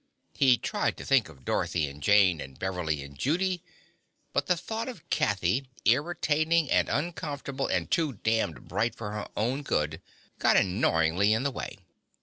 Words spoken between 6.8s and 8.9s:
uncomfortable and too damned